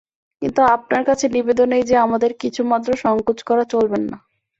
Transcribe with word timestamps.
কিন্তু 0.41 0.61
আপনার 0.75 1.03
কাছে 1.05 1.25
নিবেদন 1.29 1.69
এই 1.71 1.85
যে, 1.89 1.95
আমাদের 1.97 2.31
কিছুমাত্র 2.43 2.89
সংকোচ 3.03 3.39
করে 3.43 3.63
চলবেন 3.73 4.03
না। 4.11 4.17